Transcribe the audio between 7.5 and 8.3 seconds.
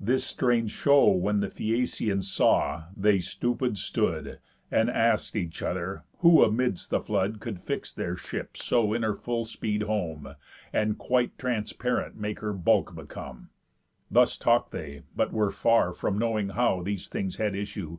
fix their